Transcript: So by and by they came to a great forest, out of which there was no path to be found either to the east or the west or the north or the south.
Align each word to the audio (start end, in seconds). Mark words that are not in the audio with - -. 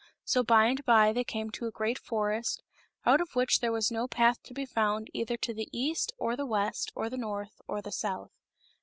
So 0.25 0.41
by 0.43 0.65
and 0.65 0.83
by 0.83 1.13
they 1.13 1.23
came 1.23 1.51
to 1.51 1.67
a 1.67 1.71
great 1.71 1.99
forest, 1.99 2.63
out 3.05 3.21
of 3.21 3.35
which 3.35 3.59
there 3.59 3.71
was 3.71 3.91
no 3.91 4.07
path 4.07 4.41
to 4.45 4.53
be 4.55 4.65
found 4.65 5.11
either 5.13 5.37
to 5.37 5.53
the 5.53 5.69
east 5.71 6.11
or 6.17 6.35
the 6.35 6.47
west 6.47 6.91
or 6.95 7.07
the 7.07 7.17
north 7.17 7.61
or 7.67 7.83
the 7.83 7.91
south. 7.91 8.31